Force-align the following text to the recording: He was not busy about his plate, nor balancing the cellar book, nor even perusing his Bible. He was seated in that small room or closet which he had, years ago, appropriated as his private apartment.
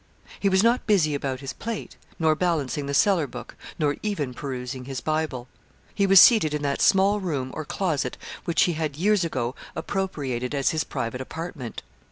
He 0.39 0.49
was 0.49 0.63
not 0.63 0.87
busy 0.87 1.13
about 1.13 1.41
his 1.41 1.53
plate, 1.53 1.95
nor 2.17 2.33
balancing 2.33 2.87
the 2.87 2.93
cellar 2.95 3.27
book, 3.27 3.53
nor 3.77 3.97
even 4.01 4.33
perusing 4.33 4.85
his 4.85 4.99
Bible. 4.99 5.47
He 5.93 6.07
was 6.07 6.19
seated 6.19 6.55
in 6.55 6.63
that 6.63 6.81
small 6.81 7.19
room 7.19 7.51
or 7.53 7.65
closet 7.65 8.17
which 8.45 8.63
he 8.63 8.73
had, 8.73 8.95
years 8.97 9.23
ago, 9.23 9.53
appropriated 9.75 10.55
as 10.55 10.71
his 10.71 10.83
private 10.83 11.21
apartment. 11.21 11.83